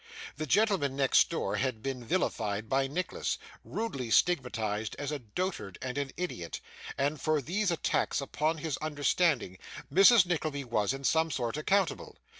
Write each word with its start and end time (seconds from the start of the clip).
The 0.35 0.47
gentleman 0.47 0.95
next 0.95 1.29
door 1.29 1.57
had 1.57 1.83
been 1.83 2.03
vilified 2.03 2.67
by 2.67 2.87
Nicholas; 2.87 3.37
rudely 3.63 4.09
stigmatised 4.09 4.95
as 4.97 5.11
a 5.11 5.19
dotard 5.19 5.77
and 5.79 5.95
an 5.99 6.09
idiot; 6.17 6.59
and 6.97 7.21
for 7.21 7.39
these 7.39 7.69
attacks 7.69 8.19
upon 8.19 8.57
his 8.57 8.77
understanding, 8.77 9.59
Mrs. 9.93 10.25
Nickleby 10.25 10.63
was, 10.63 10.91
in 10.91 11.03
some 11.03 11.29
sort, 11.29 11.55
accountable. 11.55 12.17